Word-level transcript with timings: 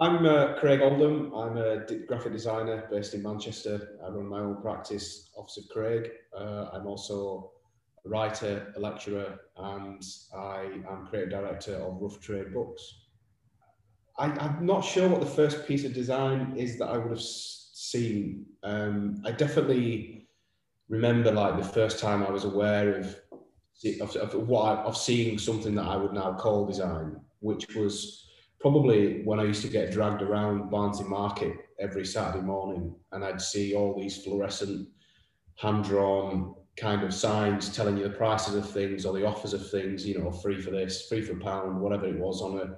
I'm 0.00 0.26
uh, 0.26 0.54
Craig 0.58 0.80
Oldham. 0.80 1.32
I'm 1.34 1.56
a 1.56 1.86
graphic 2.08 2.32
designer 2.32 2.88
based 2.90 3.14
in 3.14 3.22
Manchester. 3.22 3.96
I 4.04 4.08
run 4.08 4.26
my 4.26 4.40
own 4.40 4.60
practice, 4.60 5.30
Office 5.36 5.58
of 5.58 5.68
Craig. 5.68 6.10
Uh, 6.36 6.70
I'm 6.72 6.88
also 6.88 7.52
a 8.04 8.08
writer, 8.08 8.72
a 8.76 8.80
lecturer, 8.80 9.38
and 9.56 10.02
I 10.36 10.80
am 10.90 11.06
creative 11.08 11.30
director 11.30 11.76
of 11.76 11.98
Rough 12.00 12.20
Trade 12.20 12.52
Books. 12.52 12.82
I, 14.18 14.26
am 14.44 14.66
not 14.66 14.84
sure 14.84 15.08
what 15.08 15.20
the 15.20 15.26
first 15.26 15.66
piece 15.66 15.84
of 15.84 15.94
design 15.94 16.54
is 16.56 16.76
that 16.78 16.86
I 16.86 16.98
would 16.98 17.10
have 17.10 17.22
seen. 17.22 18.46
Um, 18.64 19.22
I 19.24 19.30
definitely 19.30 20.26
remember 20.88 21.30
like 21.30 21.56
the 21.56 21.68
first 21.68 22.00
time 22.00 22.24
I 22.24 22.30
was 22.30 22.44
aware 22.44 22.96
of 22.96 23.16
of, 24.00 24.16
of 24.16 24.48
what 24.48 24.62
I, 24.62 24.82
of 24.82 24.96
seeing 24.96 25.38
something 25.38 25.74
that 25.76 25.86
I 25.86 25.96
would 25.96 26.12
now 26.12 26.32
call 26.34 26.66
design, 26.66 27.20
which 27.40 27.74
was 27.74 28.24
probably 28.64 29.20
when 29.24 29.38
I 29.38 29.42
used 29.44 29.60
to 29.60 29.68
get 29.68 29.92
dragged 29.92 30.22
around 30.22 30.70
Barnsley 30.70 31.06
Market 31.06 31.54
every 31.78 32.06
Saturday 32.06 32.42
morning, 32.42 32.94
and 33.12 33.22
I'd 33.22 33.38
see 33.38 33.74
all 33.74 33.94
these 33.94 34.24
fluorescent, 34.24 34.88
hand-drawn 35.56 36.54
kind 36.78 37.02
of 37.02 37.12
signs 37.12 37.76
telling 37.76 37.98
you 37.98 38.04
the 38.04 38.16
prices 38.16 38.54
of 38.54 38.66
things 38.66 39.04
or 39.04 39.12
the 39.12 39.26
offers 39.26 39.52
of 39.52 39.70
things. 39.70 40.06
You 40.06 40.18
know, 40.18 40.32
free 40.32 40.58
for 40.62 40.70
this, 40.70 41.06
free 41.08 41.20
for 41.20 41.38
pound, 41.38 41.78
whatever 41.78 42.06
it 42.06 42.18
was 42.18 42.40
on 42.40 42.58
a 42.58 42.76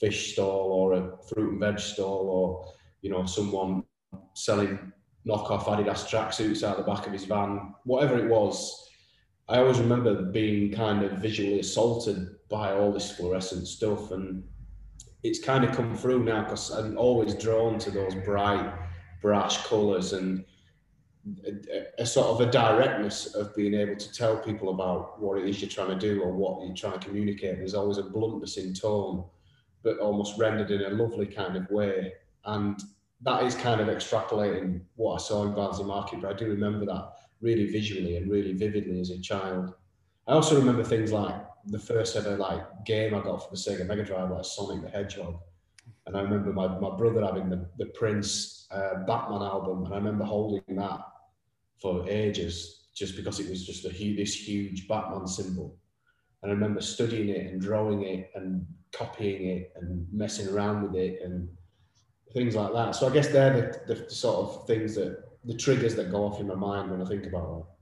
fish 0.00 0.32
stall 0.32 0.72
or 0.72 0.94
a 0.94 1.16
fruit 1.28 1.52
and 1.52 1.60
veg 1.60 1.78
stall, 1.78 2.28
or 2.28 2.74
you 3.02 3.08
know, 3.08 3.24
someone 3.24 3.84
selling 4.34 4.92
knockoff 5.24 5.66
Adidas 5.66 6.04
tracksuits 6.08 6.66
out 6.66 6.78
of 6.78 6.84
the 6.84 6.92
back 6.92 7.06
of 7.06 7.12
his 7.12 7.26
van, 7.26 7.74
whatever 7.84 8.18
it 8.18 8.28
was 8.28 8.88
I 9.48 9.58
always 9.58 9.78
remember 9.78 10.30
being 10.30 10.72
kind 10.72 11.02
of 11.02 11.12
visually 11.12 11.60
assaulted 11.60 12.28
by 12.50 12.72
all 12.72 12.92
this 12.92 13.12
fluorescent 13.12 13.66
stuff, 13.66 14.10
and 14.10 14.42
it's 15.22 15.38
kind 15.38 15.64
of 15.64 15.74
come 15.74 15.96
through 15.96 16.24
now 16.24 16.44
because 16.44 16.70
I'm 16.70 16.96
always 16.96 17.34
drawn 17.34 17.78
to 17.80 17.90
those 17.90 18.14
bright, 18.24 18.72
brash 19.20 19.66
colours 19.66 20.12
and 20.12 20.44
a, 21.46 22.02
a, 22.02 22.06
sort 22.06 22.28
of 22.28 22.48
a 22.48 22.50
directness 22.50 23.34
of 23.34 23.54
being 23.54 23.74
able 23.74 23.96
to 23.96 24.12
tell 24.12 24.38
people 24.38 24.70
about 24.70 25.20
what 25.20 25.38
it 25.38 25.46
is 25.48 25.60
you're 25.60 25.70
trying 25.70 25.98
to 25.98 25.98
do 25.98 26.22
or 26.22 26.32
what 26.32 26.64
you're 26.64 26.74
trying 26.74 26.98
to 26.98 27.06
communicate. 27.06 27.58
There's 27.58 27.74
always 27.74 27.98
a 27.98 28.04
bluntness 28.04 28.56
in 28.56 28.72
tone, 28.72 29.24
but 29.82 29.98
almost 29.98 30.38
rendered 30.38 30.70
in 30.70 30.82
a 30.82 30.94
lovely 30.94 31.26
kind 31.26 31.56
of 31.56 31.68
way. 31.70 32.12
And 32.44 32.80
that 33.22 33.42
is 33.42 33.54
kind 33.54 33.80
of 33.80 33.88
extrapolating 33.88 34.80
what 34.96 35.14
I 35.14 35.18
saw 35.18 35.44
in 35.44 35.54
Barnsley 35.54 35.84
Market, 35.84 36.22
but 36.22 36.30
I 36.30 36.36
do 36.36 36.46
remember 36.46 36.86
that 36.86 37.12
really 37.40 37.66
visually 37.66 38.16
and 38.16 38.30
really 38.30 38.52
vividly 38.52 39.00
as 39.00 39.10
a 39.10 39.20
child. 39.20 39.74
I 40.28 40.32
also 40.32 40.58
remember 40.58 40.84
things 40.84 41.10
like 41.10 41.34
the 41.66 41.78
first 41.78 42.14
ever 42.14 42.36
like 42.36 42.84
game 42.84 43.14
I 43.14 43.20
got 43.20 43.42
for 43.42 43.50
the 43.50 43.56
Sega 43.56 43.86
Mega 43.86 44.04
Drive, 44.04 44.30
like 44.30 44.44
Sonic 44.44 44.82
the 44.82 44.90
Hedgehog. 44.90 45.38
And 46.06 46.16
I 46.16 46.20
remember 46.20 46.52
my, 46.52 46.68
my 46.78 46.94
brother 46.96 47.24
having 47.24 47.48
the, 47.48 47.66
the 47.78 47.86
Prince 47.86 48.66
uh, 48.70 49.04
Batman 49.06 49.42
album, 49.42 49.84
and 49.84 49.94
I 49.94 49.96
remember 49.96 50.24
holding 50.24 50.62
that 50.76 51.00
for 51.80 52.08
ages 52.08 52.88
just 52.94 53.16
because 53.16 53.40
it 53.40 53.48
was 53.48 53.66
just 53.66 53.86
a 53.86 53.88
this 53.88 54.34
huge 54.34 54.86
Batman 54.86 55.26
symbol. 55.26 55.78
And 56.42 56.52
I 56.52 56.54
remember 56.54 56.82
studying 56.82 57.30
it 57.30 57.50
and 57.50 57.60
drawing 57.60 58.02
it 58.02 58.30
and 58.34 58.66
copying 58.92 59.48
it 59.48 59.72
and 59.76 60.06
messing 60.12 60.48
around 60.48 60.82
with 60.82 60.94
it 60.94 61.20
and 61.24 61.48
things 62.34 62.54
like 62.54 62.72
that. 62.74 62.94
So 62.96 63.08
I 63.08 63.12
guess 63.12 63.28
they're 63.28 63.82
the, 63.86 63.94
the 63.94 64.10
sort 64.10 64.36
of 64.36 64.66
things 64.66 64.94
that 64.96 65.24
the 65.44 65.56
triggers 65.56 65.94
that 65.96 66.10
go 66.10 66.24
off 66.24 66.40
in 66.40 66.46
my 66.46 66.54
mind 66.54 66.90
when 66.90 67.00
I 67.00 67.06
think 67.06 67.26
about 67.26 67.66
that. 67.66 67.77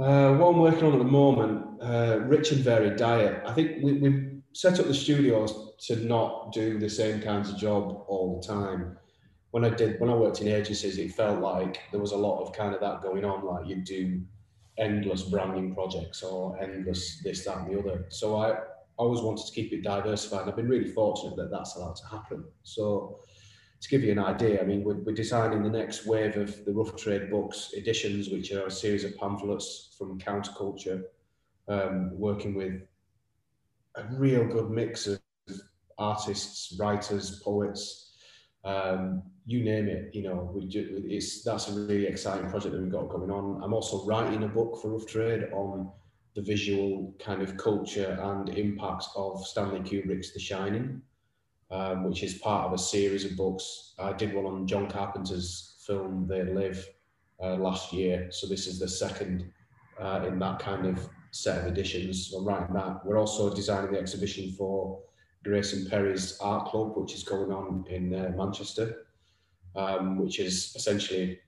Uh, 0.00 0.34
what 0.34 0.48
I'm 0.48 0.60
working 0.60 0.84
on 0.84 0.94
at 0.94 0.98
the 0.98 1.04
moment, 1.04 1.82
uh, 1.82 2.20
rich 2.20 2.52
and 2.52 2.62
varied 2.62 2.96
diet. 2.96 3.42
I 3.46 3.52
think 3.52 3.82
we, 3.82 3.92
we 3.94 4.30
set 4.54 4.80
up 4.80 4.86
the 4.86 4.94
studios 4.94 5.74
to 5.88 5.96
not 5.96 6.52
do 6.52 6.78
the 6.78 6.88
same 6.88 7.20
kinds 7.20 7.50
of 7.50 7.58
job 7.58 8.04
all 8.08 8.40
the 8.40 8.46
time. 8.48 8.96
When 9.50 9.62
I 9.62 9.68
did, 9.68 10.00
when 10.00 10.08
I 10.08 10.14
worked 10.14 10.40
in 10.40 10.48
agencies, 10.48 10.96
it 10.96 11.12
felt 11.12 11.40
like 11.40 11.80
there 11.90 12.00
was 12.00 12.12
a 12.12 12.16
lot 12.16 12.40
of 12.40 12.54
kind 12.54 12.74
of 12.74 12.80
that 12.80 13.02
going 13.02 13.26
on. 13.26 13.44
Like 13.44 13.66
you 13.66 13.76
do 13.84 14.22
endless 14.78 15.24
branding 15.24 15.74
projects 15.74 16.22
or 16.22 16.58
endless 16.62 17.20
this, 17.22 17.44
that, 17.44 17.58
and 17.58 17.70
the 17.70 17.78
other. 17.78 18.06
So 18.08 18.36
I 18.38 18.58
always 18.96 19.20
wanted 19.20 19.44
to 19.46 19.52
keep 19.52 19.70
it 19.74 19.82
diversified. 19.82 20.48
I've 20.48 20.56
been 20.56 20.68
really 20.68 20.90
fortunate 20.92 21.36
that 21.36 21.50
that's 21.50 21.76
allowed 21.76 21.96
to 21.96 22.06
happen. 22.06 22.44
So 22.62 23.20
to 23.80 23.88
give 23.88 24.02
you 24.02 24.12
an 24.12 24.18
idea, 24.18 24.60
I 24.60 24.64
mean, 24.64 24.84
we're, 24.84 24.98
we're, 24.98 25.14
designing 25.14 25.62
the 25.62 25.70
next 25.70 26.06
wave 26.06 26.36
of 26.36 26.64
the 26.66 26.72
Rough 26.72 26.96
Trade 26.96 27.30
Books 27.30 27.72
editions, 27.74 28.28
which 28.28 28.52
are 28.52 28.66
a 28.66 28.70
series 28.70 29.04
of 29.04 29.16
pamphlets 29.16 29.94
from 29.96 30.18
counterculture, 30.18 31.04
um, 31.66 32.10
working 32.18 32.54
with 32.54 32.82
a 33.96 34.04
real 34.12 34.44
good 34.46 34.70
mix 34.70 35.06
of 35.06 35.20
artists, 35.98 36.76
writers, 36.78 37.40
poets, 37.40 38.12
um, 38.64 39.22
you 39.46 39.64
name 39.64 39.88
it. 39.88 40.14
You 40.14 40.24
know, 40.24 40.50
we 40.54 40.66
it's 40.66 41.42
that's 41.42 41.68
a 41.68 41.72
really 41.72 42.06
exciting 42.06 42.50
project 42.50 42.74
that 42.74 42.82
we've 42.82 42.92
got 42.92 43.08
going 43.08 43.30
on. 43.30 43.62
I'm 43.62 43.72
also 43.72 44.04
writing 44.04 44.42
a 44.42 44.48
book 44.48 44.80
for 44.80 44.90
Rough 44.90 45.06
Trade 45.06 45.44
on 45.52 45.90
the 46.34 46.42
visual 46.42 47.14
kind 47.18 47.40
of 47.40 47.56
culture 47.56 48.18
and 48.20 48.50
impact 48.50 49.06
of 49.16 49.44
Stanley 49.46 49.80
Kubrick's 49.80 50.32
The 50.32 50.38
Shining 50.38 51.02
um, 51.70 52.04
which 52.04 52.22
is 52.22 52.34
part 52.34 52.66
of 52.66 52.72
a 52.72 52.78
series 52.78 53.24
of 53.24 53.36
books. 53.36 53.94
I 53.98 54.12
did 54.12 54.34
one 54.34 54.46
on 54.46 54.66
John 54.66 54.88
Carpenter's 54.88 55.82
film 55.86 56.26
They 56.28 56.42
Live 56.44 56.86
uh, 57.42 57.56
last 57.56 57.92
year, 57.92 58.28
so 58.30 58.46
this 58.46 58.66
is 58.66 58.78
the 58.78 58.88
second 58.88 59.50
uh, 59.98 60.24
in 60.26 60.38
that 60.38 60.58
kind 60.58 60.86
of 60.86 61.08
set 61.30 61.58
of 61.58 61.66
editions. 61.66 62.32
I'm 62.36 62.44
writing 62.44 62.74
that. 62.74 63.04
We're 63.04 63.18
also 63.18 63.54
designing 63.54 63.92
the 63.92 63.98
exhibition 63.98 64.52
for 64.52 65.00
Grayson 65.44 65.88
Perry's 65.88 66.38
Art 66.40 66.68
Club, 66.68 66.96
which 66.96 67.14
is 67.14 67.22
going 67.22 67.52
on 67.52 67.84
in 67.88 68.14
uh, 68.14 68.32
Manchester, 68.36 69.06
um, 69.76 70.18
which 70.18 70.38
is 70.38 70.74
essentially 70.76 71.38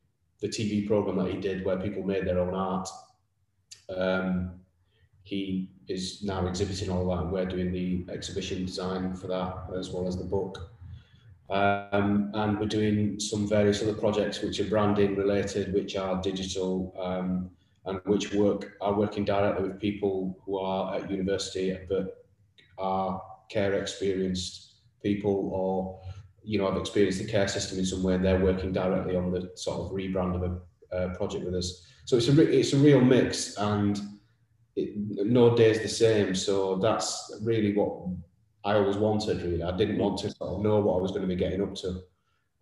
the 0.41 0.49
TV 0.49 0.87
program 0.87 1.19
that 1.19 1.33
he 1.33 1.39
did 1.39 1.65
where 1.65 1.79
people 1.79 2.03
made 2.03 2.27
their 2.27 2.39
own 2.39 2.55
art. 2.55 2.89
Um, 3.95 4.61
he 5.25 5.71
is 5.89 6.23
now 6.23 6.47
exhibiting 6.47 6.91
all 6.91 7.07
that, 7.17 7.31
we're 7.31 7.45
doing 7.45 7.73
the 7.73 8.05
exhibition 8.13 8.65
design 8.65 9.15
for 9.15 9.29
that 9.29 9.79
as 9.79 9.91
well 9.91 10.07
as 10.07 10.17
the 10.17 10.25
book. 10.25 10.71
Um, 11.51 12.31
and 12.35 12.59
we're 12.59 12.67
doing 12.67 13.21
some 13.21 13.47
various 13.47 13.83
other 13.83 13.93
projects 13.93 14.41
which 14.41 14.59
are 14.61 14.65
branding 14.65 15.17
related, 15.17 15.75
which 15.75 15.97
are 15.97 16.21
digital, 16.23 16.95
um, 16.99 17.51
and 17.85 18.01
which 18.05 18.33
work 18.33 18.77
are 18.81 18.95
working 18.95 19.25
directly 19.25 19.69
with 19.69 19.81
people 19.81 20.39
who 20.45 20.59
are 20.59 20.95
at 20.95 21.11
university 21.11 21.77
but 21.89 22.25
are 22.79 23.21
care 23.49 23.75
experienced 23.75 24.75
people 25.03 25.51
or 25.53 26.01
you 26.45 26.59
know 26.59 26.71
have 26.71 26.81
experienced 26.81 27.19
the 27.19 27.27
care 27.27 27.49
system 27.49 27.79
in 27.79 27.85
some 27.85 28.03
way. 28.03 28.17
They're 28.17 28.41
working 28.41 28.73
directly 28.73 29.17
on 29.17 29.31
the 29.31 29.51
sort 29.55 29.81
of 29.81 29.93
rebrand 29.93 30.37
of 30.37 30.43
a 30.43 30.97
uh, 30.97 31.15
project 31.15 31.45
with 31.45 31.55
us. 31.55 31.87
So 32.05 32.17
it's 32.17 32.29
a 32.29 32.59
it's 32.59 32.73
a 32.73 32.79
real 32.79 33.01
mix 33.01 33.57
and 33.57 34.01
it, 34.77 34.93
no 34.97 35.57
day 35.57 35.71
is 35.71 35.81
the 35.81 35.89
same. 35.89 36.35
So 36.35 36.77
that's 36.77 37.39
really 37.43 37.75
what 37.75 38.07
I 38.65 38.75
always 38.75 38.97
wanted. 38.97 39.43
Really, 39.43 39.63
I 39.63 39.77
didn't 39.77 39.99
want 39.99 40.19
to 40.19 40.31
sort 40.31 40.51
of 40.51 40.63
know 40.63 40.81
what 40.81 40.99
I 40.99 41.03
was 41.03 41.11
going 41.11 41.23
to 41.23 41.29
be 41.29 41.37
getting 41.37 41.63
up 41.63 41.75
to, 41.77 42.01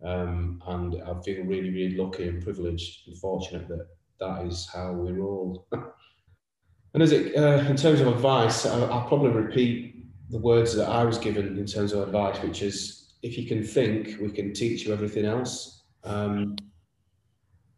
um, 0.03 0.61
and 0.67 1.01
I 1.03 1.21
feel 1.21 1.43
really, 1.43 1.69
really 1.69 1.95
lucky 1.95 2.27
and 2.27 2.43
privileged 2.43 3.07
and 3.07 3.17
fortunate 3.17 3.67
that 3.67 3.87
that 4.19 4.45
is 4.45 4.69
how 4.73 4.93
we 4.93 5.11
rolled. 5.11 5.65
and 6.93 7.03
as 7.03 7.11
it 7.11 7.35
uh, 7.35 7.63
in 7.69 7.75
terms 7.75 8.01
of 8.01 8.07
advice, 8.07 8.65
I, 8.65 8.79
I'll 8.81 9.07
probably 9.07 9.31
repeat 9.31 10.05
the 10.29 10.39
words 10.39 10.75
that 10.75 10.87
I 10.87 11.03
was 11.03 11.17
given 11.17 11.57
in 11.57 11.65
terms 11.65 11.93
of 11.93 12.03
advice, 12.07 12.41
which 12.41 12.61
is 12.61 13.13
if 13.21 13.37
you 13.37 13.45
can 13.45 13.63
think, 13.63 14.19
we 14.19 14.31
can 14.31 14.53
teach 14.53 14.85
you 14.85 14.93
everything 14.93 15.25
else. 15.25 15.83
Um, 16.03 16.55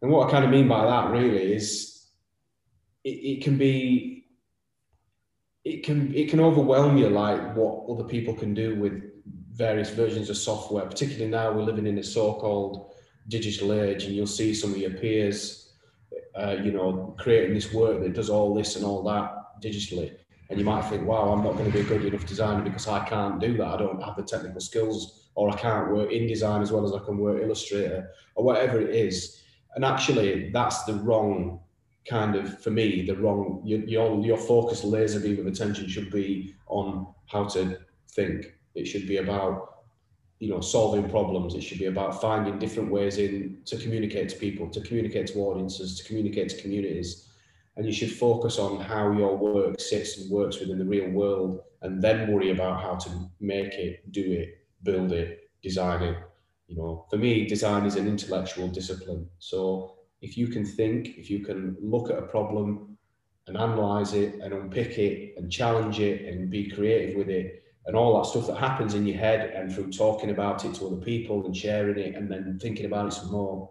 and 0.01 0.11
what 0.11 0.27
I 0.27 0.31
kind 0.31 0.45
of 0.45 0.51
mean 0.51 0.67
by 0.67 0.85
that 0.85 1.11
really 1.11 1.53
is 1.53 2.07
it, 3.03 3.09
it 3.09 3.43
can 3.43 3.57
be 3.57 4.22
it 5.65 5.83
can 5.83 6.13
it 6.13 6.29
can 6.29 6.39
overwhelm 6.39 6.97
you 6.97 7.09
like 7.09 7.55
what 7.55 7.85
other 7.89 8.03
people 8.03 8.33
can 8.33 8.53
do 8.53 8.75
with 8.75 9.01
various 9.53 9.91
versions 9.91 10.29
of 10.29 10.37
software 10.37 10.85
particularly 10.85 11.29
now 11.29 11.51
we're 11.51 11.63
living 11.63 11.87
in 11.87 11.97
a 11.99 12.03
so-called 12.03 12.93
digital 13.27 13.71
age 13.73 14.03
and 14.03 14.15
you'll 14.15 14.27
see 14.27 14.53
some 14.53 14.71
of 14.71 14.77
your 14.77 14.91
peers 14.91 15.63
uh, 16.35 16.55
you 16.61 16.71
know 16.71 17.15
creating 17.17 17.53
this 17.53 17.71
work 17.73 18.01
that 18.01 18.13
does 18.13 18.29
all 18.29 18.53
this 18.53 18.75
and 18.75 18.85
all 18.85 19.03
that 19.03 19.61
digitally. 19.61 20.15
And 20.49 20.59
you 20.59 20.65
might 20.65 20.83
think 20.83 21.07
wow 21.07 21.31
i'm 21.31 21.43
not 21.43 21.53
going 21.53 21.71
to 21.71 21.71
be 21.71 21.79
a 21.79 21.83
good 21.83 22.05
enough 22.05 22.25
designer 22.25 22.63
because 22.63 22.87
i 22.87 23.03
can't 23.05 23.39
do 23.39 23.57
that. 23.57 23.67
I 23.67 23.77
don't 23.77 24.03
have 24.03 24.15
the 24.15 24.23
technical 24.23 24.61
skills 24.61 25.29
or 25.35 25.49
i 25.49 25.55
can't 25.55 25.91
work 25.91 26.09
InDesign 26.09 26.61
as 26.61 26.71
well 26.71 26.85
as 26.85 26.93
i 26.93 27.03
can 27.05 27.17
work 27.17 27.41
illustrator 27.41 28.09
or 28.35 28.43
whatever 28.43 28.81
it 28.81 28.93
is. 28.93 29.41
And 29.75 29.85
actually 29.85 30.51
that's 30.51 30.83
the 30.83 30.95
wrong 30.95 31.59
kind 32.07 32.35
of 32.35 32.61
for 32.61 32.71
me 32.71 33.05
the 33.05 33.15
wrong 33.15 33.61
your 33.63 34.19
your, 34.19 34.37
focus 34.37 34.83
laser 34.83 35.19
beam 35.19 35.39
of 35.39 35.47
attention 35.47 35.87
should 35.87 36.11
be 36.11 36.53
on 36.67 37.07
how 37.27 37.45
to 37.45 37.77
think 38.11 38.53
it 38.75 38.85
should 38.85 39.07
be 39.07 39.17
about 39.17 39.83
you 40.39 40.49
know 40.49 40.59
solving 40.59 41.09
problems 41.09 41.55
it 41.55 41.61
should 41.61 41.79
be 41.79 41.85
about 41.85 42.19
finding 42.19 42.59
different 42.59 42.91
ways 42.91 43.17
in 43.17 43.57
to 43.65 43.77
communicate 43.77 44.27
to 44.29 44.35
people 44.35 44.69
to 44.69 44.81
communicate 44.81 45.27
to 45.27 45.39
audiences 45.39 45.97
to 45.97 46.03
communicate 46.05 46.49
to 46.49 46.61
communities 46.61 47.29
and 47.77 47.85
you 47.85 47.93
should 47.93 48.11
focus 48.11 48.59
on 48.59 48.79
how 48.79 49.11
your 49.11 49.35
work 49.37 49.79
sits 49.79 50.17
and 50.17 50.29
works 50.29 50.59
within 50.59 50.77
the 50.77 50.85
real 50.85 51.09
world 51.09 51.61
and 51.81 52.01
then 52.01 52.31
worry 52.31 52.51
about 52.51 52.81
how 52.81 52.95
to 52.95 53.09
make 53.39 53.73
it 53.73 54.11
do 54.11 54.31
it 54.33 54.65
build 54.83 55.11
it 55.13 55.43
design 55.63 56.03
it. 56.03 56.17
You 56.67 56.75
know, 56.75 57.05
for 57.09 57.17
me, 57.17 57.47
design 57.47 57.85
is 57.85 57.95
an 57.95 58.07
intellectual 58.07 58.67
discipline. 58.67 59.27
So 59.39 59.95
if 60.23 60.37
you 60.37 60.47
can 60.47 60.65
think, 60.65 61.17
if 61.17 61.29
you 61.29 61.39
can 61.39 61.75
look 61.81 62.09
at 62.09 62.17
a 62.17 62.21
problem 62.21 62.97
and 63.47 63.57
analyze 63.57 64.13
it 64.13 64.35
and 64.35 64.53
unpick 64.53 64.97
it 64.97 65.33
and 65.35 65.51
challenge 65.51 65.99
it 65.99 66.25
and 66.25 66.49
be 66.49 66.69
creative 66.69 67.17
with 67.17 67.29
it 67.29 67.61
and 67.85 67.95
all 67.97 68.17
that 68.17 68.29
stuff 68.29 68.47
that 68.47 68.55
happens 68.55 68.93
in 68.93 69.05
your 69.05 69.17
head 69.17 69.51
and 69.53 69.71
through 69.71 69.91
talking 69.91 70.29
about 70.29 70.63
it 70.63 70.73
to 70.75 70.87
other 70.87 70.95
people 70.95 71.45
and 71.45 71.55
sharing 71.55 71.97
it 71.97 72.15
and 72.15 72.31
then 72.31 72.57
thinking 72.61 72.85
about 72.85 73.07
it 73.07 73.11
some 73.11 73.31
more, 73.31 73.69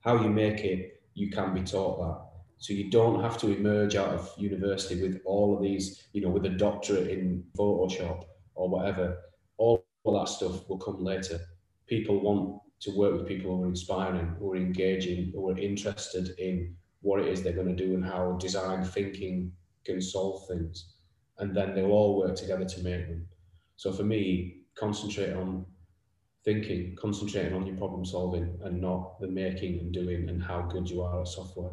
how 0.00 0.18
you 0.22 0.30
make 0.30 0.60
it, 0.60 1.02
you 1.12 1.30
can 1.30 1.52
be 1.52 1.60
taught 1.60 1.98
that. 2.00 2.26
So 2.56 2.72
you 2.72 2.90
don't 2.90 3.22
have 3.22 3.36
to 3.38 3.54
emerge 3.54 3.96
out 3.96 4.14
of 4.14 4.32
university 4.38 5.02
with 5.02 5.20
all 5.26 5.54
of 5.54 5.62
these, 5.62 6.08
you 6.14 6.22
know, 6.22 6.30
with 6.30 6.46
a 6.46 6.50
doctorate 6.50 7.08
in 7.08 7.44
Photoshop 7.54 8.24
or 8.54 8.70
whatever. 8.70 9.18
All, 9.58 9.84
all 10.04 10.18
that 10.18 10.30
stuff 10.30 10.66
will 10.70 10.78
come 10.78 11.04
later. 11.04 11.38
People 11.86 12.22
want 12.22 12.62
to 12.80 12.96
work 12.96 13.12
with 13.12 13.28
people 13.28 13.56
who 13.56 13.64
are 13.64 13.68
inspiring, 13.68 14.34
who 14.38 14.52
are 14.52 14.56
engaging, 14.56 15.32
who 15.34 15.50
are 15.50 15.58
interested 15.58 16.30
in 16.38 16.74
what 17.02 17.20
it 17.20 17.28
is 17.28 17.42
they're 17.42 17.52
going 17.52 17.74
to 17.74 17.86
do 17.86 17.94
and 17.94 18.04
how 18.04 18.36
design 18.40 18.84
thinking 18.84 19.52
can 19.84 20.00
solve 20.00 20.46
things. 20.48 20.94
And 21.38 21.56
then 21.56 21.74
they'll 21.74 21.92
all 21.92 22.18
work 22.18 22.36
together 22.36 22.64
to 22.64 22.80
make 22.82 23.08
them. 23.08 23.26
So 23.76 23.92
for 23.92 24.02
me, 24.02 24.62
concentrate 24.74 25.32
on 25.32 25.64
thinking, 26.44 26.96
concentrating 27.00 27.54
on 27.54 27.66
your 27.66 27.76
problem 27.76 28.04
solving 28.04 28.58
and 28.62 28.80
not 28.80 29.20
the 29.20 29.28
making 29.28 29.78
and 29.80 29.92
doing 29.92 30.28
and 30.28 30.42
how 30.42 30.62
good 30.62 30.88
you 30.88 31.02
are 31.02 31.20
at 31.20 31.28
software. 31.28 31.72